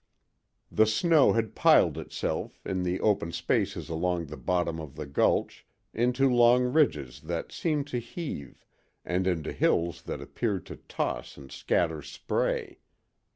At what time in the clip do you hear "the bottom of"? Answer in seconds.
4.25-4.95